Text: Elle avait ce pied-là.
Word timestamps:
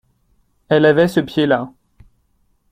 Elle 0.69 0.85
avait 0.87 1.07
ce 1.07 1.19
pied-là. 1.19 1.71